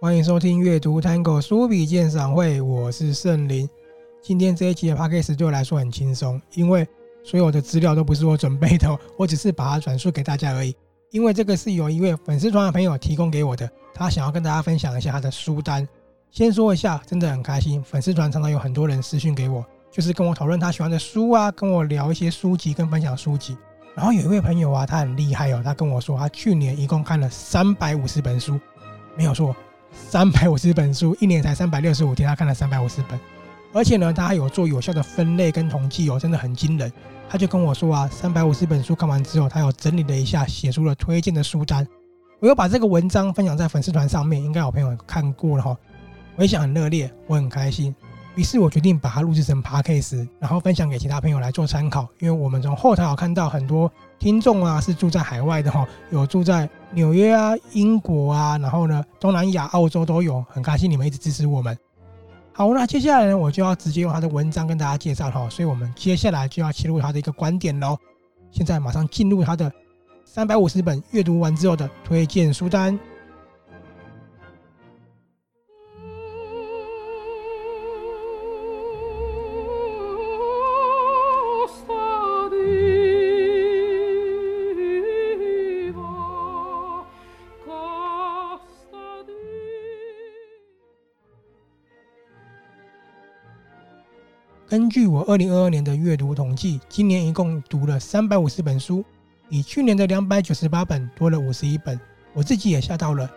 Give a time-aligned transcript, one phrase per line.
[0.00, 3.68] 欢迎收听阅读 Tango 书笔鉴赏会，我是圣林。
[4.22, 6.86] 今天这一期的 Podcast 对我来说很轻松，因为
[7.22, 10.74] 所有的资料都不是我准备的， 我只是把它转述给大家而已。
[11.10, 15.86] 因为这个是有一位粉丝团的朋友提供给我的，他想要跟大家分享一下他的书单。
[16.30, 23.56] 先说一下，真的很开心，粉丝团常常有很多人私讯给我，就是跟我讨论他喜欢的书啊，跟我聊一些书籍跟分享书籍。
[23.94, 28.60] 然后有一位朋友啊，他很厉害哦，他跟我说他去年一共看了三百五十本书，
[29.16, 29.56] 没有错。
[29.90, 33.18] 三百五十本书，一年才三百六十五天，他看了三百五十本，
[33.72, 36.92] 而且呢，他还有做有效的分类跟统计哦，真的很惊人。
[37.28, 41.86] 他就跟我说啊，三百五十本书看完之后，他有整理了一下，写出了推荐的书单。
[42.38, 45.76] 我又把这个文章分享在粉丝团上面，应该有朋友看过了哈，
[46.38, 47.92] 回想很热烈，我很开心。
[48.36, 52.06] 于是我决定把它录制成 Podcast，然后分享给其他朋友来做参考。
[52.20, 53.90] 因为我们从后台有看到很多
[54.20, 60.40] 听众啊，是住在海外的哈，有住在纽约啊、英国啊，然后呢，东南亚、澳洲都有。
[60.48, 61.76] 很开心你们一直支持我们。
[62.52, 65.48] 好，那接下来呢，我就要直接用他的文章跟大家介绍哈。
[65.50, 67.98] 所以我们接下来就要切入他的一个观点喽。
[68.52, 69.72] 现在马上进入他的
[70.24, 72.96] 三百五十本阅读完之后的推荐书单。
[94.78, 99.04] 根据我二零二二年的阅读统计，今年一共读了三百五十本书，
[99.48, 101.98] 比去年的两百九十八本多了五十一本。
[102.32, 103.28] 我自己也吓到了，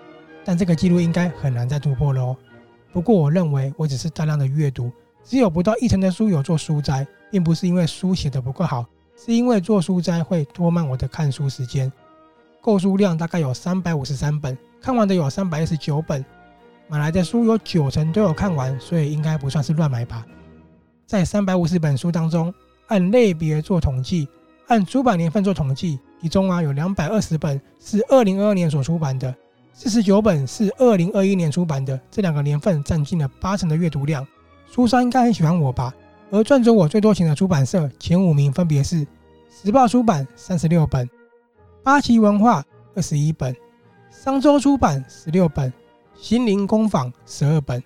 [0.46, 2.38] 但这个记录应该很难再突破了哦。
[2.94, 4.92] 不过我认为我只是大量的阅读，
[5.24, 8.86] 只有不到一成的书有做书摘，并不是因为书写得不够好，
[9.18, 11.92] 是因为做书摘会拖慢我的看书时间。
[12.62, 16.24] 购书量大概有三百五十三本，看完的有三百一十九本，
[16.88, 20.24] 买来的书有九成都有看完，所以应该不算是乱买吧。
[21.12, 22.54] 在三百五十本书当中，
[22.88, 24.30] 按类别做统计，
[24.68, 29.36] 按出版年份做统计，其中啊有两百二十本是二零二二年所出版的，
[29.74, 34.26] 四十九本是二零二一年出版的，这两个年份占尽了八成的阅读量。
[34.72, 35.94] 书商应该很喜欢我吧？
[36.30, 39.06] 而赚走我最多钱的出版社前五名分别是
[39.50, 41.10] 时报出版三十六本，
[41.84, 42.64] 八旗文化
[42.96, 43.54] 二十一本，
[44.10, 45.74] 商周出版十六本，
[46.16, 47.84] 心灵工坊十二本。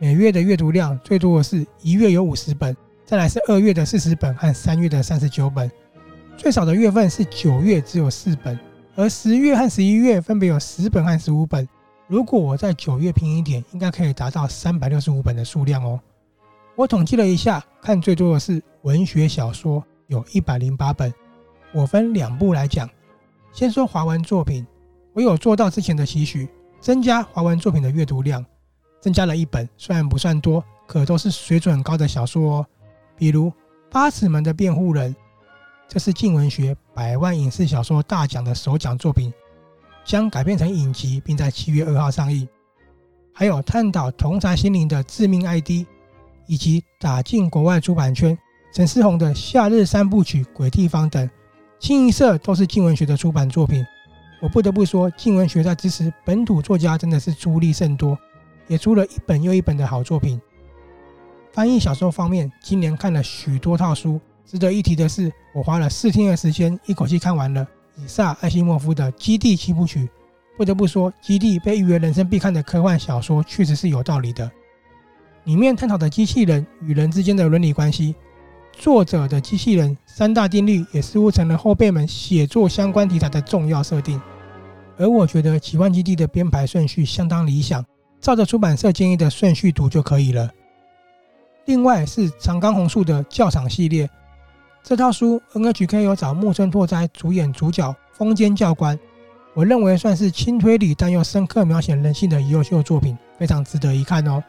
[0.00, 5.68] 每月的阅读量最多的是一月有五十本，再来是二月的四十本和三月的三十九本，
[6.36, 8.56] 最少的月份是九月只有四本，
[8.94, 11.68] 而十月和十一月分别有十本和十五本。
[12.06, 15.98] 如果我在九月拼一点，应该可以达到三百六十五本的数量哦。
[16.76, 21.12] 我统计了一下，看最多的是文学小说，有一百零八本。
[21.72, 22.88] 我分两步来讲，
[23.52, 24.64] 先说华文作品，
[25.12, 26.48] 我有做到之前的期许，
[26.80, 28.46] 增加华文作品的阅读量。
[29.00, 32.66] 增加了一本，虽然不算多，可都是水准很高的小说哦。
[33.16, 33.48] 比如
[33.90, 35.14] 《八尺门的辩护人》，
[35.88, 39.32] 这是静文学百万影视小说大奖的首奖作品，
[40.04, 42.48] 将改编成影集，并在七月二号上映。
[43.32, 45.70] 还有探讨同侪心灵的《致命 ID》，
[46.46, 48.36] 以及打进国外出版圈
[48.72, 51.30] 陈思宏的《夏日三部曲》《鬼地方》等，
[51.78, 53.86] 清一色都是静文学的出版作品。
[54.40, 58.18] 我不得不说，静文学在支持本土作家真的是出力甚多。
[58.68, 60.40] 也出了一本又一本的好作品。
[61.50, 64.20] 翻译小说方面，今年看了许多套书。
[64.46, 70.04] 值得一提的是，我花了四天的时间，一口气看完了以萨·艾西莫夫的《基地七部曲》。
[70.56, 74.50] 不得不说，《基地》被誉为人生必看的科幻小说，确实是有道理的。
[75.44, 78.14] 里面探讨的机器人与人之间的伦理关系，
[78.72, 84.20] 作者的机器人三大定律也似乎成了后辈们写作相关题材的重要设定。
[84.96, 87.84] 而我觉得《奇幻基地》的编排顺序相当理想。
[88.20, 90.50] 照着出版社建议的顺序读就可以了。
[91.66, 94.08] 另外是长冈弘树的教场系列，
[94.82, 98.98] 这套书 NHK 有找木村拓哉主演主角风间教官，
[99.54, 104.42] 我认为算是轻推理但又深刻描写人性的优秀作品，非常值得一看哦。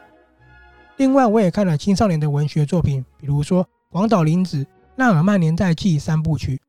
[0.96, 4.64] 另外我也看了青少年的文学作品，比如说广岛林子
[4.96, 6.60] 《纳尔曼年代记》三部曲，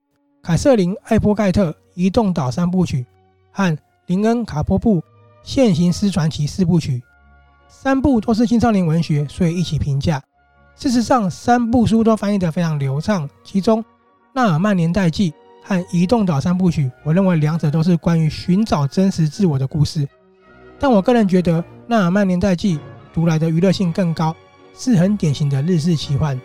[0.43, 2.97] 凯瑟琳·艾波盖特《移动岛三部曲》
[3.51, 3.77] 和
[4.07, 4.97] 林恩·卡波布。
[5.43, 7.01] 《现行诗传奇》四部曲，
[7.67, 10.21] 三部都是青少年文学，所以一起评价。
[10.75, 13.29] 事实上，三部书都翻译得非常流畅。
[13.43, 13.83] 其中，
[14.33, 15.31] 《纳尔曼年代记》
[15.63, 20.07] 和《移动岛三部曲》，我认为两者都是关于寻找真实自我的故事。
[20.79, 22.77] 但我个人觉得，《纳尔曼年代记》
[23.13, 24.35] 读来的娱乐性更高，
[24.75, 26.39] 是很典型的日式奇幻，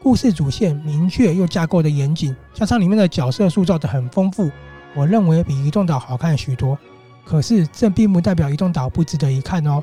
[0.00, 4.50] 故事主线明确又架构的严谨，加上里面的角色塑造的很丰富，
[4.94, 6.78] 我认为比《移动岛》好看许多。
[7.24, 9.82] 可是这并不代表《移动岛》不值得一看哦。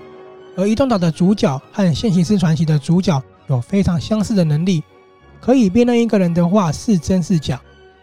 [0.55, 4.83] 而《移动岛》的主角和《线行师传奇》的主角有非常相似的能力，
[5.39, 7.59] 可以辨认一个人的话是真是假。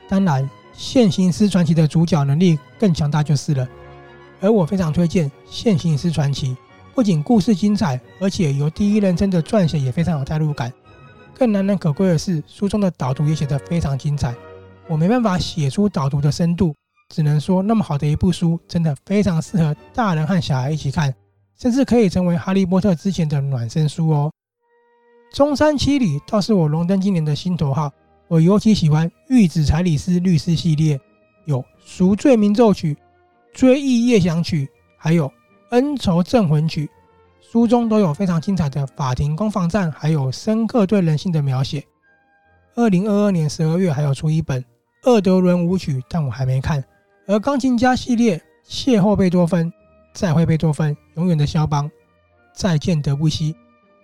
[0.09, 0.43] 当然，
[0.73, 3.69] 《线行师传奇》的主角能力更强大就是了。
[4.41, 6.51] 而我非常推荐《线行师传奇》，
[6.95, 10.73] 不仅故事精彩，而且由第一人称的撰写也非常有代入感。
[11.35, 14.35] 更难能可贵的是，书中的导读也写得非常精彩。
[14.89, 16.75] 我没办法写出导读的深度，
[17.09, 21.15] 只能说那么好的一部书，真的非常适合大人和小孩一起看，
[21.59, 24.31] 甚至可以成为《哈利波特》之前的暖身书哦。
[25.33, 27.93] 中山七里倒是我荣登今年的心头号，
[28.29, 31.01] 我尤其喜欢玉子柴里斯律师系列，
[31.45, 32.95] 有《赎罪名奏曲》。
[33.53, 34.69] 追忆夜想曲，
[34.99, 35.33] 还有
[35.71, 36.91] 恩仇镇魂曲，
[37.41, 41.83] 书中都有非常精彩的法庭攻防战，还有深刻对人性的描写。
[42.75, 44.61] 二零二二年十二月还有出一本
[45.05, 46.85] 《厄德伦舞曲》，但我还没看。
[47.27, 49.73] 而钢琴家系列，邂逅贝多芬，
[50.13, 51.91] 再会贝多芬，永远的肖邦，
[52.55, 53.55] 再见德布西，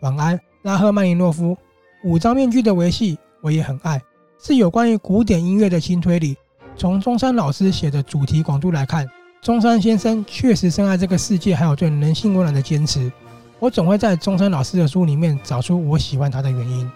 [0.01, 1.57] 晚安拉赫曼尼诺夫。
[2.05, 4.03] 五张面具的维系我也很爱，
[4.43, 6.37] 是有关于古典音乐的轻推理。
[6.77, 9.09] 从中山老师写的主题广度来看。
[9.41, 13.11] 中山先生确实深爱这个世界，还有对人性温暖的坚持。
[13.59, 16.89] 我总会在中山老师的书里面找出我喜欢他的原因。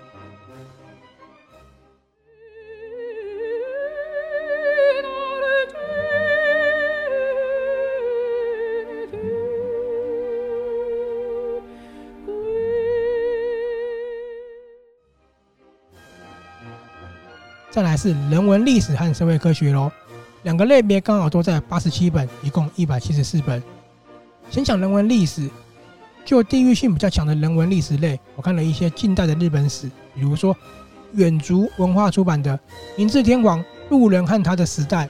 [17.76, 19.92] 再来是人文历史和社会科学喽。
[20.44, 23.62] 两个类别刚好都在八十七本，一共一百七十四本。
[24.48, 25.46] 先讲人文历史，
[26.24, 30.56] 就地域性比较强的人文历史类，我看了一些近代的日本史，比如说
[31.12, 32.56] 远足文化出版的
[32.96, 35.04] 《明治天皇路人和他的时代》，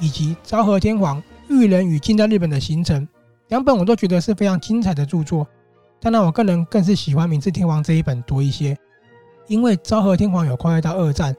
[0.00, 3.06] 以及昭和天皇裕仁与近代日本的形成，
[3.50, 5.46] 两本我都觉得是非常精彩的著作。
[6.00, 8.76] 当然，我个人更是喜欢明治天皇这一本多一些，
[9.46, 11.32] 因为昭和天皇有跨越到二战。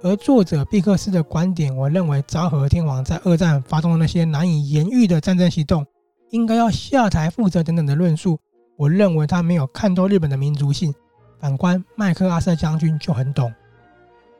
[0.00, 5.84] 而作者毕克斯的观点，我认为昭和天皇在二战发动的那些难以言喻的战争行动，
[6.30, 8.38] 应该要下台负责等等的论述，
[8.76, 10.94] 我认为他没有看透日本的民族性。
[11.40, 13.52] 反观麦克阿瑟将军就很懂。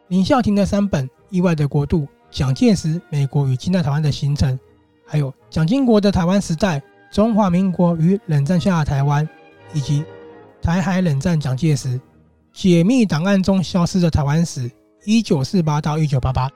[0.09, 4.59] 林孝庭的三本《意外的国度》、蒋介石、美国与近代台湾的形成，
[5.07, 6.81] 还有蒋经国的台湾时代、
[7.13, 9.29] 中华民国与冷战下的台湾，
[9.73, 10.05] 以及
[10.63, 12.01] 台海冷战蒋介石
[12.53, 14.71] 解密档案中消失的台湾史。
[15.09, 16.51] 一九四八到一九八八，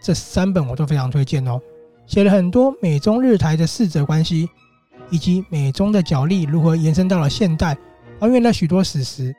[0.00, 1.60] 这三本我都非常推荐哦。
[2.06, 4.48] 写了很多美中日台的四则关系，
[5.10, 7.76] 以及美中的角力如何延伸到了现代，
[8.18, 9.36] 还原了许多史实，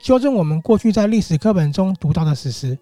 [0.00, 2.78] 纠正我们过去在历史课本中读到的史实。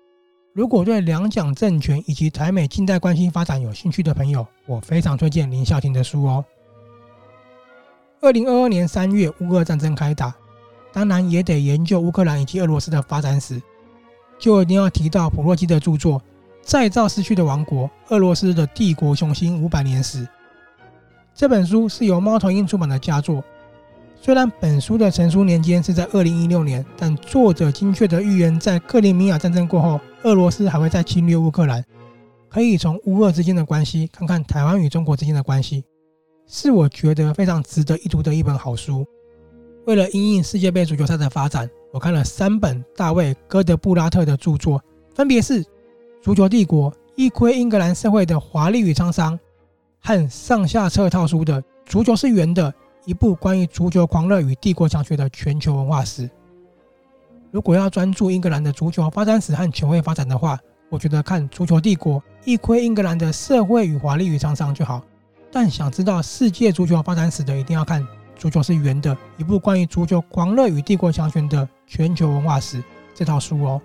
[0.52, 6.44] 如果对两蒋政权以及台美近代关系发展有兴趣的朋友，我非常推荐林孝庭的书哦。
[8.20, 10.34] 二零二二年三月，乌俄战争开打，
[10.92, 13.58] 当然也得研究乌克兰以及俄罗斯的发展史。
[14.42, 16.18] 就一定要提到普洛基的著作
[16.64, 20.24] 《再造失去的王国：俄罗斯的帝国雄心五百年史》。
[21.32, 23.40] 这本书是由猫头鹰出版的佳作。
[24.20, 31.84] 虽然本书的成书年间是在二零一六年，但作者精确的预言，在克里米亚战争过后，俄罗斯还会再侵略乌克兰。
[32.48, 35.84] 可以从乌俄之间的关系，看看台湾与中国之间的关系，
[36.48, 39.06] 是我觉得非常值得一读的一本好书。
[39.86, 44.82] 为了因应世界杯足球赛的发展，我看了三本大卫·哥德布拉特的著作，
[45.14, 45.62] 分别是
[46.22, 49.38] 《足球帝国》一窥英格兰社会的华丽与沧桑，
[50.00, 52.72] 和上下册套书的《足球是圆的》，
[53.04, 56.28] 一部关于足球狂热与帝国强权的全球文化史。
[57.50, 60.58] 如果要专注英格兰的足球发展史和球会发展的话，
[60.88, 65.02] 我觉得看《足球帝国》一窥英格兰的社会与华丽与沧桑就好。
[65.50, 68.02] 但想知道世界足球发展史的，一定要看。
[68.42, 72.82] 足球是圆的，一部关于足球狂热与帝国强权的全球文化史
[73.14, 73.80] 这套书哦。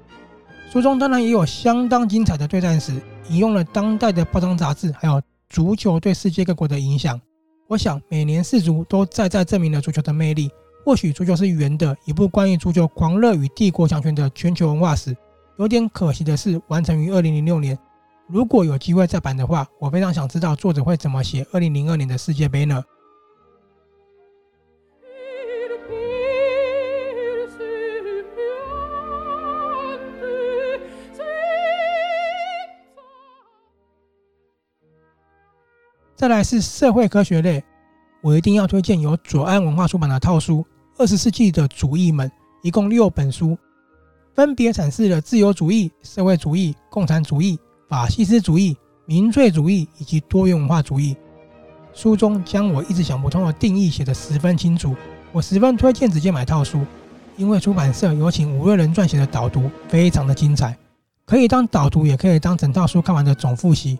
[0.72, 3.00] 书中当然也有相当精彩的对战史，
[3.30, 7.22] 引用了当代的报章杂志，还有足球对世界各国的影响。
[7.68, 10.50] 我想每年世足都再再证明了足球的魅力。
[10.84, 15.16] 或许足球是圆的，一部关于足球狂热与帝国强权的全球文化史。
[15.60, 17.78] 有点可惜的是，完成于二零零六年。
[18.28, 22.84] 如果有机会再版的话，我非常想知道作者会怎么写二零零二年的世界杯呢？
[36.18, 37.64] 再来是社会科学类，
[38.22, 40.62] 我一定要推荐由左岸文化出版的套书
[40.98, 42.28] 《二十世纪的主义们》，
[42.64, 43.56] 一共六本书，
[44.34, 51.16] 分别阐释了自由主义、社会主义、共产主义、法西斯主义、民粹主义以及多元文化主义。
[51.94, 54.96] 书中将我一直想不通的定义写得十分清楚，
[55.32, 56.84] 我十分推荐直接买套书，
[57.36, 60.76] 因为出版社有请吴瑞仁撰写的导读，非常的精彩，
[61.28, 64.00] 可以当导读，也可以当整套书看完的总复习。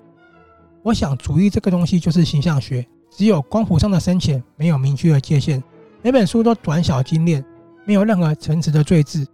[0.88, 5.62] 我想，主义这个东西就是形象学，只有光谱上的深浅，没有明确的界限。
[6.02, 7.44] 每本书都短小精炼，
[7.86, 9.28] 没有任何陈词的赘字，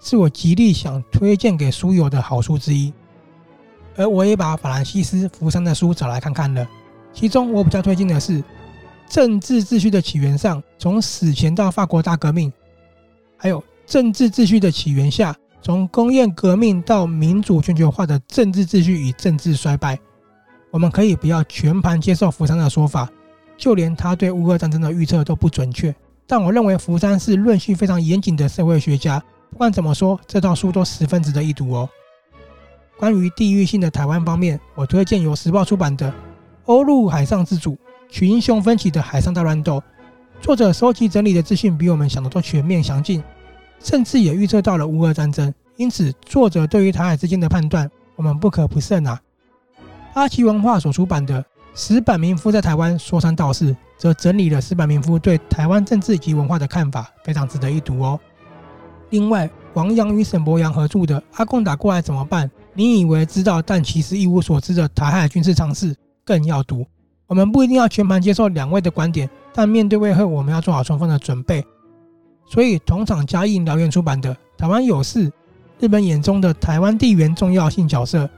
[0.00, 2.92] 是我极力想推荐给书友的好书之一。
[3.96, 6.64] 而我也把法兰西斯·福山的书找来看看了。
[7.12, 8.40] 其中我比较推荐的是
[9.08, 12.48] 《政治秩序的起源上：从史前到法国大革命》，
[13.36, 19.96] 还有《政治秩序的起源下：从工业革命到民主全球化的政治秩序与政治衰败》。
[20.70, 23.10] 我们可以不要全盘接受福山的说法，
[23.56, 25.94] 就连他对乌俄战争的预测都不准确。
[26.26, 29.20] 但我认为福山是论述非常严谨的社会学家。
[29.50, 31.88] 不管怎么说，这套书都十分值得一读哦。
[32.96, 36.12] 关于地域性的台湾方面，我推荐由时报出版的。
[36.66, 37.76] 欧陆海上自主，
[38.08, 39.82] 群雄分起的海上大乱斗。
[40.40, 43.20] 作者收集整理的资讯比我们想的都全面详尽，
[43.80, 45.52] 甚至也预测到了乌俄战争。
[45.76, 49.20] 因此，作者对于台海之间的判断，我们不可不慎啊。
[50.14, 51.40] 阿奇文化所出版的
[51.74, 58.18] 《石板民夫在台湾说三道四》，则整理了石板民夫对台湾政治及文化的看法，非常值得一读哦。
[59.10, 62.50] 另外，王阳与沈博洋合著的《阿共打过来怎么办？
[62.74, 65.94] 你以为知道，但其实一无所知的台海军事常识》。
[66.24, 66.86] 更要读。
[67.26, 71.64] 我们不一定要全盘接受两位的观点，但面对未后，我们要做好充分的准备。
[72.46, 75.28] 所以，同场加印燎原出版的《台湾有事》，
[75.78, 78.28] 日本眼中的台湾地缘重要性角色，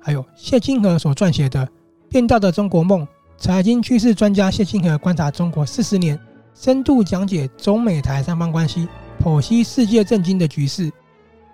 [0.00, 1.66] 还有谢清河所撰写的
[2.08, 3.02] 《变调的中国梦》，
[3.36, 6.18] 财经趋势专家谢清河观察中国四十年，
[6.54, 8.88] 深度讲解中美台三方关系，
[9.22, 10.90] 剖析世界政经的局势，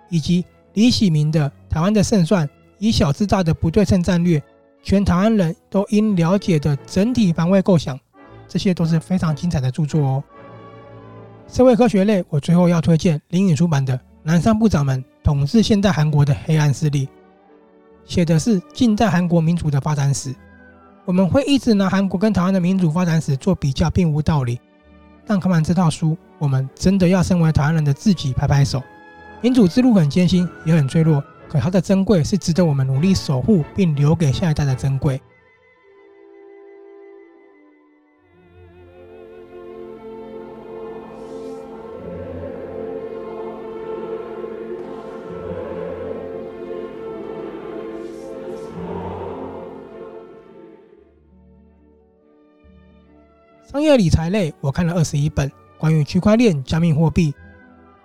[0.09, 2.49] 以及李喜明的《台湾的胜算：
[2.79, 4.39] 以小制大的不对称战略》。
[4.83, 7.99] 全台湾人都应了解的整体防卫构想，
[8.47, 10.23] 这些都是非常精彩的著作哦。
[11.49, 17.05] 社会科学类，我最后要推荐林允出版的《南山部长们统治现代韩国的黑暗势力》，
[18.07, 20.33] 写的是近代韩国民主的发展史。
[21.05, 24.59] 我们会一直拿韩国跟台湾的民主发展史做比较，并无道理。
[25.25, 28.81] 但看完这套书，我们真的要身为台湾人的自己拍拍手。
[29.41, 31.23] 民主之路很艰辛，也很脆弱。
[31.49, 35.21] 可它的珍贵是值得我们努力守护并留给下一代的珍贵。
[53.77, 57.31] 商业理财类，我看了二十一本关于区块链、加密货币。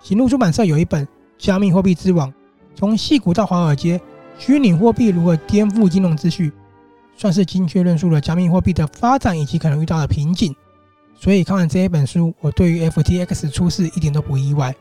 [0.03, 1.03] 行路出版社有一本
[1.35, 2.29] 《加密货币之王》。
[2.75, 3.99] 从矽谷到华尔街，
[4.37, 6.51] 虚拟货币如何颠覆金融秩序，
[7.17, 10.55] 算是精确论述了加密货币的发展以及可能遇到的瓶颈。
[11.19, 14.75] 所以看完这一本书，我对于 FTX 出事一点都不意外。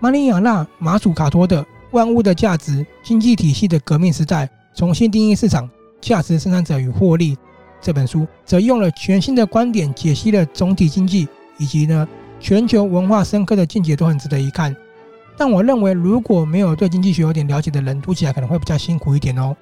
[0.00, 5.68] 马里亚纳·马祖卡托的《万物的价值：经济体系的革命时代，重新定义市场、
[6.00, 7.36] 价值生产者与获利》
[7.84, 12.08] 这本书，则用了全新的观点解析了总体经济以及呢
[12.40, 14.74] 全球文化深刻的见解，都很值得一看。
[15.36, 19.54] 但我认为，如果没有对经济学有点了解的人，读起来可能会比较辛苦一点哦。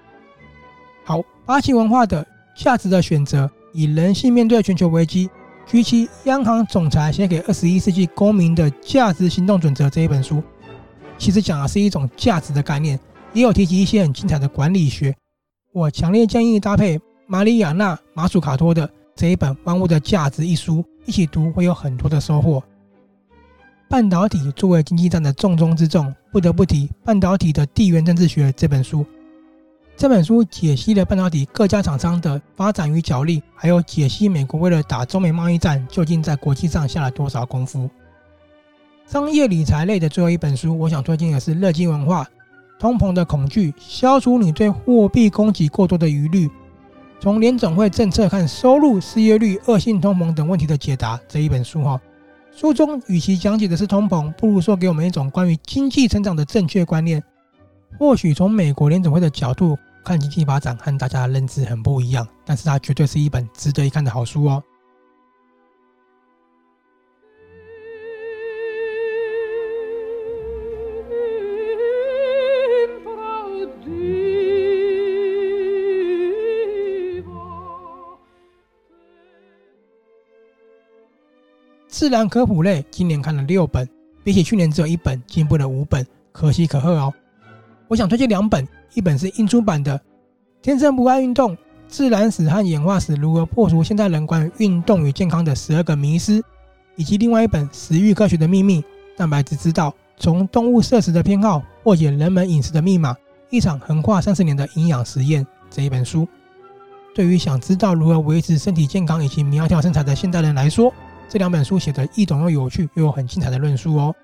[1.02, 2.25] 好，巴西文化的
[2.57, 5.29] 价值的选择，以人性面对全球危机
[5.69, 10.41] ，G7 央行总裁写给二十一世纪公民的价值行动准则这一本书，
[11.19, 13.00] 其实讲的是一种价值的概念，
[13.33, 15.12] 也有提及一些很精彩的管理学。
[15.73, 17.00] 我强烈建议搭配
[17.33, 18.87] 马里亚纳·马祖卡托的
[19.17, 22.62] 这一本《万物的价值》一书一起读，会有很多的收获。
[23.89, 29.07] 半导体作为经济战的重中之重，不得不提《半导体的地缘政治学》这本书。
[29.97, 37.89] 这本书解析了半导体各家厂商的发展与角力，还有解析美国为了打中美贸易战，究竟在国际上下了多少功夫。
[39.07, 42.25] 商业理财类的最后一本书，我想推荐的是乐金文化
[42.79, 46.47] 《通膨的恐惧：消除你对货币供给过多的疑虑》，
[47.23, 52.00] 从联总会政策看收入、失业率、恶性通膨等问题的解答这一本书哈。
[52.50, 57.23] 书中与其讲解的是通膨，不如说给我们一种关于经济成长的正确观念。
[57.97, 64.61] 或许从美国联总会的角度看经济发展，和大家的认知很不一样，但是它绝对是一本值得一看的好书哦。
[82.02, 83.88] 自然科普类，今年看了六本，
[84.25, 87.14] 比起去年只有一本，进步了五本，可喜可贺哦。
[87.87, 89.97] 我想推荐两本，一本是印出版的
[90.61, 91.56] 《天生不爱运动：
[91.87, 96.40] 自然史和演化史如何破除现代人关于运动与健康的十二个迷思》，
[96.97, 98.82] 以及另外一本《食欲科学的秘密：
[99.16, 103.14] 蛋白质之道》，从动物摄食的偏好破解人们饮食的密码，
[103.49, 106.26] 一场横跨三十年的营养实验这一本书。
[107.14, 110.92] 对于想知道如何维持身体健康以及苗条身材的现代人来说，
[111.33, 114.15] 这两本书写得易懂又有趣，又有很精彩的论述哦。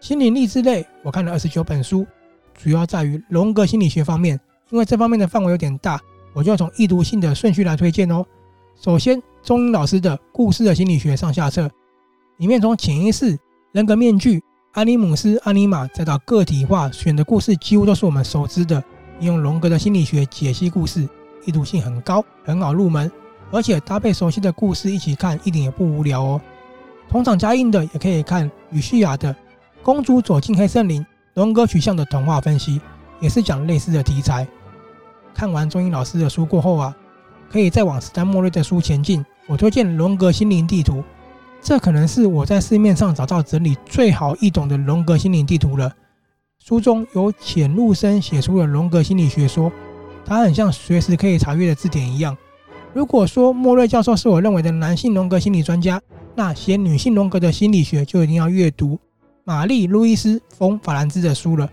[0.00, 2.06] 心灵励志类，我看了二十九本书，
[2.52, 4.38] 主要在于荣格心理学方面。
[4.68, 5.98] 因为这方面的范围有点大，
[6.34, 8.22] 我就要从易读性的顺序来推荐哦。
[8.78, 11.70] 首先，中英老师的《故事的心理学》上下册，
[12.36, 13.38] 里面从潜意识、
[13.72, 14.42] 人格面具、
[14.74, 18.84] 阿尼姆斯、阿尼玛，再到个体化，选的故事几乎都是我们熟知的。
[19.20, 21.08] 用荣格的心理学解析故事，
[21.46, 23.10] 易读性很高，很好入门。
[23.50, 26.40] 而且搭配熟悉的故事一起看，一点也不无聊哦。
[27.08, 29.32] 同场加映的也可以看吕旭亚的
[29.82, 31.02] 《公主走进黑森林》，
[31.34, 32.80] 荣格取向的童话分析，
[33.20, 34.46] 也是讲类似的题材。
[35.34, 36.94] 看完中英老师的书过后啊，
[37.50, 39.24] 可以再往史丹莫瑞的书前进。
[39.46, 40.98] 我推荐《荣格心灵地图》，
[41.62, 45.90] 这可能是我在市面上找到整理最好易懂的荣格心灵地图了。
[46.58, 49.72] 书中有浅入深写出了荣格心理学说，
[50.26, 52.36] 它很像随时可以查阅的字典一样。
[52.94, 56.00] 如果说莫瑞教授是我认为的男性荣格心理专家，
[56.34, 58.98] 那写女性荣格的心理学就一定要阅读
[59.44, 61.70] 玛丽·路易斯·冯·法兰兹的书了，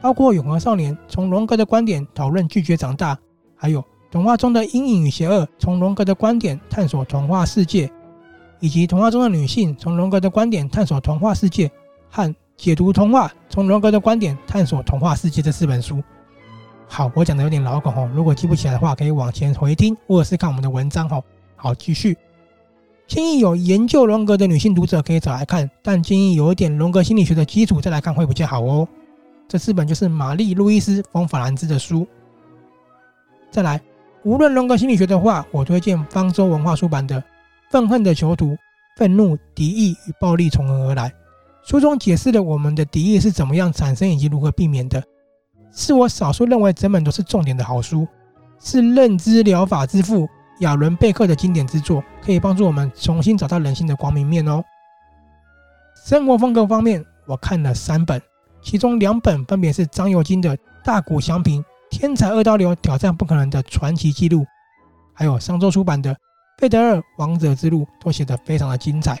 [0.00, 3.16] 包括《永恒少年》从荣格的观点讨论拒绝长大，
[3.54, 7.90] 还有童话中的阴影与邪恶从荣格的观点探索童话世界，
[8.58, 11.70] 以及童话中的女性从荣格的观点探索童话世界
[12.10, 16.02] 和解读童话从荣格的观点探索童话世界这四本书。
[16.92, 21.22] 好，我讲的有点老梗哦，如果记不起来的话，可以往前回听，或者是看我们的文章哦。
[21.54, 22.18] 好，继续。
[23.06, 28.86] 建议有研究荣格的女性读者可以找来看，但建议有一点荣格心理学的基础再来看会比较好哦。
[29.48, 32.04] 这四本就是玛丽·路易斯·冯·法兰兹的书。
[33.52, 33.80] 再来，
[34.24, 37.20] 无论荣格心理学的话，我推荐方舟文化出版的
[37.70, 38.56] 《愤恨的囚徒：
[38.96, 41.08] 愤怒、敌意与暴力从何而来》。
[41.62, 45.00] 书中解释了我们的敌意是怎么样产生以及如何避免的。
[45.72, 48.06] 是我少数认为整本都是重点的好书，
[48.58, 50.28] 是认知疗法之父
[50.60, 54.62] 亚伦贝克的经典之作，可以帮助我们重新找到人性的光明面哦。
[56.06, 58.20] 生活风格方面，我看了三本，
[58.62, 64.40] 其中两本分别是张友金的《大谷祥平天才二刀流挑战不可能的传奇记录》，
[65.14, 66.12] 还有商周出版的
[66.58, 69.18] 《费德勒王者之路》，都写得非常的精彩，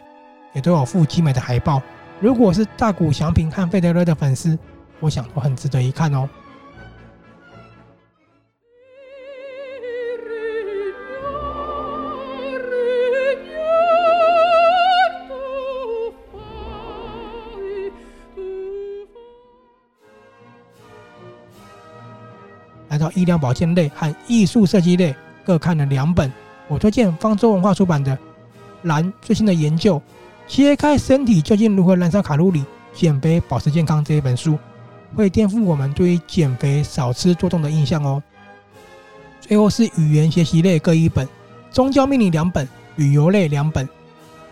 [0.52, 1.80] 也都有附精美的海报。
[2.18, 4.58] 如果是大谷祥平和费德勒的粉丝，
[5.00, 6.28] 我想都很值得一看哦。
[23.14, 26.32] 医疗保健类和艺术设计类，各看了两本。
[26.68, 28.16] 我推荐方舟文化出版的
[28.82, 30.00] 《蓝最新的研究：
[30.46, 34.58] 切开身体究竟如何燃烧卡路里，减肥保持健康》这一本书，
[35.14, 38.22] 会颠覆我们对于减肥少吃多动的印象哦。
[39.40, 41.28] 最后是语言学习类各一本，
[41.70, 43.88] 宗教命理两本，旅游类两本。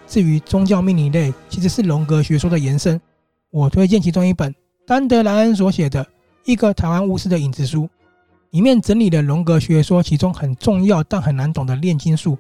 [0.06, 3.00] 至于宗教命理类，其实是荣格学说的延伸。
[3.50, 4.54] 我推荐其中一本
[4.86, 6.04] 丹德莱恩所写的
[6.44, 7.82] 《一个台湾巫师的影子书》。
[8.50, 12.38] 里面整理了荣格学说其中很重要但很难懂的炼金术，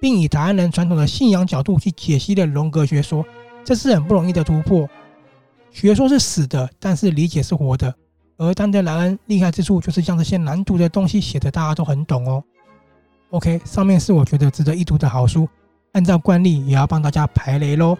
[0.00, 3.24] 并以台湾人传统的信仰角度去解析了荣格学说，
[3.62, 4.88] 这是很不容易的突破。
[5.70, 7.94] 学说是死的，但是理解是活的。
[8.38, 12.42] 而丹德莱恩厉害之处就是将这些难读的东西写得大家都很懂哦。
[13.28, 15.46] OK，上面是我觉得值得一读的好书，
[15.92, 17.96] 按照惯例也要帮大家排雷喽。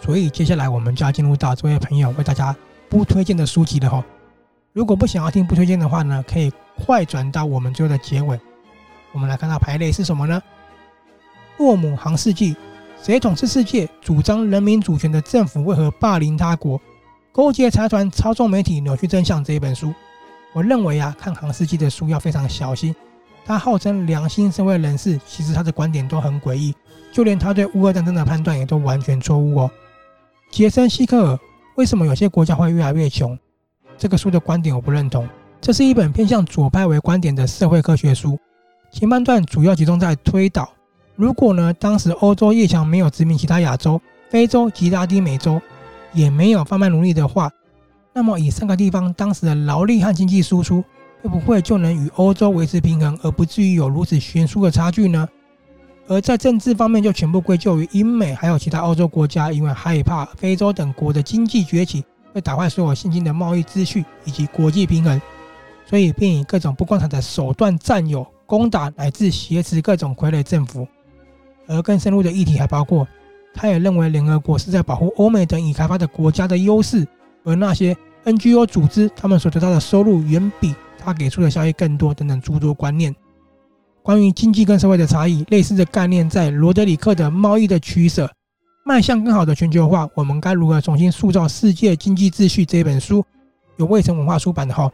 [0.00, 2.54] 所以接下来我们就要进入到这位朋友为大家
[2.88, 4.04] 不推荐的书籍了哈。
[4.72, 8.38] 如果不想要听不推荐的话呢，可以快转到我们最后的结尾。
[9.10, 10.40] 我们来看到排列是什么呢？
[11.58, 12.54] 洛姆航世纪：
[13.02, 13.88] 谁统治世界？
[14.00, 16.80] 主张人民主权的政府为何霸凌他国？
[17.36, 19.92] 勾结财团操纵媒体扭曲真相这一本书，
[20.54, 22.96] 我认为啊，看航世纪的书要非常小心。
[23.44, 26.74] 他号称良心社会人士，其实他的观点都很诡异，
[27.12, 29.70] 就连他对乌俄战争的判断也都完全错误哦。
[30.50, 31.38] 杰森·希克尔，
[31.74, 33.38] 为什么有些国家会越来越穷？
[33.98, 35.28] 这个书的观点我不认同。
[35.60, 38.38] 这是一本偏向左派为观点的社会科学书。
[38.90, 40.72] 前半段主要集中在推导
[41.14, 45.60] 如果呢，当时欧洲列强没有殖民其他亚洲、非洲及拉丁美洲，
[46.12, 47.50] 也没有贩卖奴隶的话，
[48.12, 50.82] 那么以三个地方当时的劳力和经济输出，
[51.22, 55.28] 会不会就能与欧洲维持平衡，而不至于有如此悬殊的差距呢？
[56.08, 65.20] 而在政治方面，就全部归咎于英美还有其他欧洲国家，因为害怕非洲等国的经济崛起会打坏所有现今的贸易秩序以及国际平衡，
[65.84, 70.86] 所以便以各种不光彩的手段占有、攻打乃至挟持各种傀儡政府。
[71.66, 73.08] 而更深入的议题还包括，
[73.58, 77.06] 他也认为联合国是在保护欧美等已开发的国家的优势，
[77.42, 83.16] 而那些 NGO 组织他们所得到的收入远比他给出的效益更多等等诸多观念。
[84.02, 88.30] 关于经济跟社会的差异，类似的概念在罗德里克的《贸易的取舍：
[88.84, 93.24] 迈向更好的全球化，我们该如何重新塑造世界经济秩序》这一本书，
[93.78, 94.88] 由卫城文化出版的哈，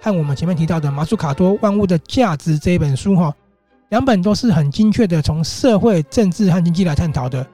[0.00, 3.34] 和我们前面提到的马苏卡多《万物的价值》这一本书哈，
[3.88, 7.46] 两本都是很精确的从社会、政治和经济来探讨的。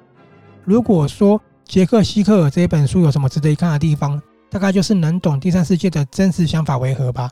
[0.64, 4.20] 如果说杰克希克尔这本书有什么值得一看的地方，
[4.50, 7.30] 大概就是能懂第三世界的真实想法为何吧。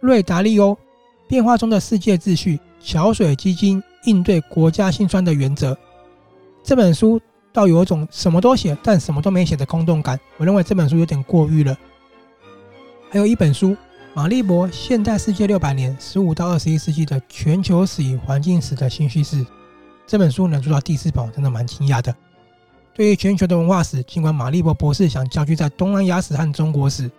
[0.00, 0.76] 瑞达利欧。
[1.28, 5.76] 变化中的世界秩序，桥水基金应对国家兴衰的原则。
[6.62, 7.20] 这本书
[7.52, 10.16] 倒有种什么都写，但什么都没写的空洞感。
[10.36, 11.76] 我认为这本书有点过誉了。
[13.10, 13.76] 还有一本书，
[14.14, 19.38] 马利博《现代世界六百年：十五到二十一世纪的全球史与环境史的新叙事》。
[20.06, 22.14] 这本书能做到第四本，真的蛮惊讶的。
[22.94, 27.10] 对于全球的文化史，尽管马利博博士想焦聚在东南亚史和中国史，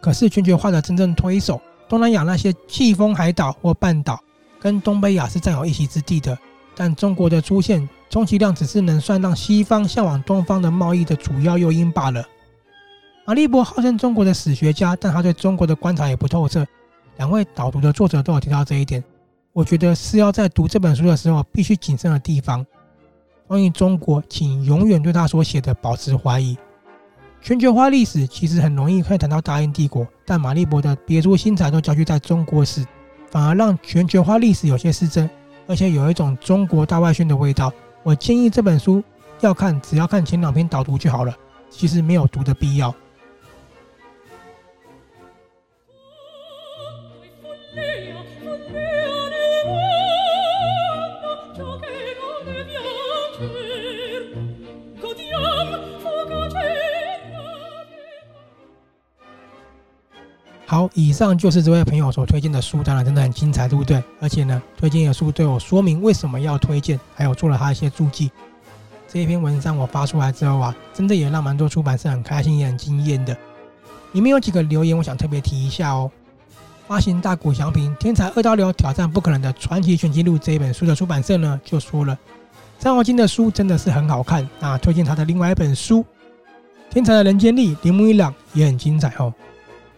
[0.00, 1.60] 可是全球化的真正推手。
[1.88, 4.18] 东南亚那些季风海岛或半岛，
[4.58, 6.36] 跟东北亚是占有一席之地的。
[6.74, 12.26] 但中国的出现，充其量只是能算让西方向往东方的贸易的主要诱因罢了。
[13.24, 16.66] 马利博号称中国的史学家，但他对中国的观察也不透彻。
[17.18, 19.04] 两位导读的作者都有提到这一点。
[19.54, 22.64] 我觉得是要在读这本书的时候必须谨慎的地方。
[23.46, 26.56] 关于中国，请永远对他所写的保持怀疑。
[27.42, 32.82] 全球化历史其实很容易可以谈到大英帝国，但马利博的别出心裁都焦聚在中国史，
[33.30, 35.28] 反而让全球化历史有些失真，
[35.66, 37.70] 而且有一种中国大外宣的味道。
[38.02, 39.02] 我建议这本书
[39.40, 41.36] 要看，只要看前两篇导读就好了，
[41.68, 42.94] 其实没有读的必要。
[60.94, 64.02] 以上就是这位朋友所推荐的书，当然真的很精彩，对不对？
[64.20, 68.30] 而且呢，推荐的书都有说明为什么要推荐，还有做了他一些注记。
[69.08, 73.36] 这一篇文章我发出来之后啊，真的也让蛮多出版社很开心，也很惊艳的。
[74.12, 76.10] 里面有几个留言，我想特别提一下哦。
[76.86, 82.18] 发行大谷祥平《天才二刀流挑战不可能的传奇全纪录》这一本书的出版社呢，就说了，
[82.78, 86.00] 张尧金的书真的是很好看，那推荐他的另外一本书
[86.90, 89.32] 《天才的人间力》，铃木一朗也很精彩哦。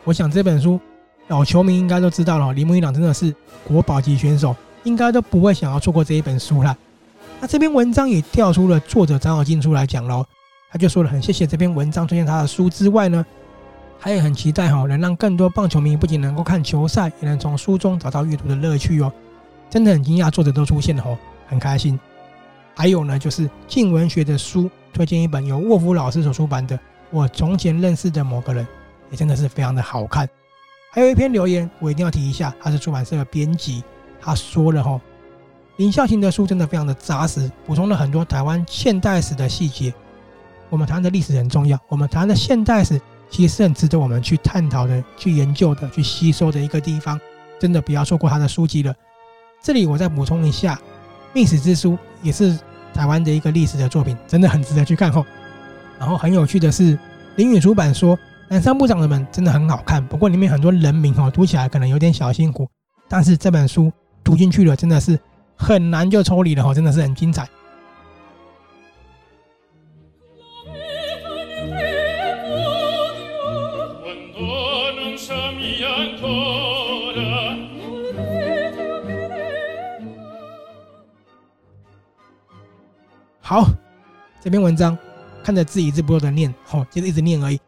[0.04, 0.78] 我想这本书
[1.28, 3.34] 老球迷应该都知道了，铃木一朗真的是
[3.66, 6.76] 国宝级选手，应该都不会想要错过这一本书了。
[7.40, 10.24] 那这篇文章也调出了作者张小静出来讲喽，
[10.70, 13.24] 他就说了很谢谢这篇文章推荐他的书之外呢，
[13.98, 19.10] 他也很期待哈，能让更多棒球迷不仅能够看球赛，也能从书中找到阅读的乐趣哦。
[19.70, 21.16] 真的很惊讶，作者都出现了哦，
[21.48, 21.98] 很开心。
[22.74, 26.76] 还有呢，就是静文学的书推荐一本由沃夫老师所出版的
[27.10, 28.64] 《我从前认识的某个人》。
[29.10, 30.28] 也真的是非常的好看。
[30.90, 33.82] 还有一篇留言，我一定要提一下，他是出版社的编辑，
[34.20, 35.00] 他说了哈，
[35.76, 39.92] 林孝行的书真的非常的扎实，补充了很多台湾现代史的细节。
[40.70, 47.20] 我们台湾的历史很重要，我们台湾的现代史其实是很值得我们去探讨的、去研究的、去吸收的一个地方。
[47.58, 48.94] 真的不要错过他的书籍了。
[49.62, 50.74] 这里我再补充一下，
[51.32, 52.58] 《秘史之书》也是
[52.92, 55.24] 台湾的一个历史的作品，真的很值得去看哈。
[55.98, 56.96] 然后很有趣的是，
[57.34, 58.16] 林语出版说。
[58.54, 62.68] 南山部长的门真的很好看，不过里面很多人名哦，读起来可能有点小辛苦。
[63.08, 65.18] 但是这本书读进去了，真的是
[65.56, 67.48] 很难就抽离了哦，真的是很精彩。
[83.40, 83.66] 好，
[84.40, 84.96] 这篇文章
[85.42, 87.60] 看着字一字不漏的念，吼，就是一直念而已。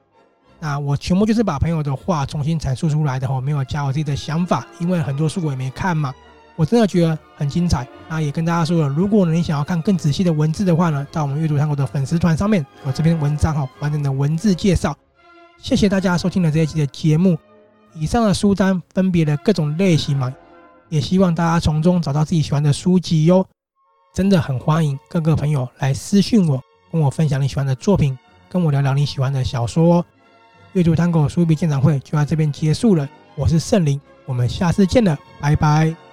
[0.58, 6.14] 那我全部就是把朋友的话重新阐述出来的，我没有加我自己的想法，因为很多书我也没看嘛。
[6.56, 7.86] 我真的觉得很精彩。
[8.08, 14.96] 那也跟大家说了，如果你想要看更仔细的文字的话呢，到我们阅读探戈的粉丝团上面有这篇文章哈，完整的文字介绍。
[15.58, 17.36] 谢谢大家收听了这一期的节目。
[17.92, 20.34] 以上的书单分别的各种类型嘛，
[20.88, 23.46] 也希望大家从中找到自己喜欢的书籍哟。
[24.14, 30.02] 真的很欢迎各个朋友来私讯我，跟我分享你喜欢的作品，跟我聊聊你喜欢的小说。
[30.76, 36.05] 阅读探戈书笔鉴赏会就在这边结束了，我是圣灵，我们下次见了，拜拜。